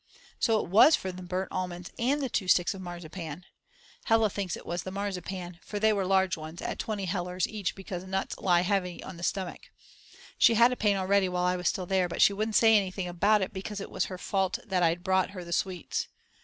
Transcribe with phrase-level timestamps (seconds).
[0.39, 3.45] So it was from the burnt almonds and the two sticks of marzipan.
[4.05, 7.75] Hella thinks it was the marzipan, for they were large ones at 20 hellers each
[7.75, 9.69] because nuts lie heavy on the stomach.
[10.39, 13.07] She had a pain already while I was still there, but she wouldn't say anything
[13.07, 16.07] about it because it was her fault that I'd brought her the sweets.